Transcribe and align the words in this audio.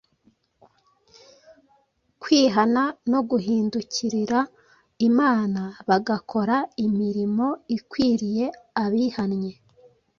kwihana 2.21 2.83
no 3.11 3.19
guhindukirira 3.29 4.39
Imana, 5.07 5.61
bagakora 5.87 6.55
imirimo 6.85 7.47
ikwiriye 7.77 8.45
abihanye” 8.83 9.53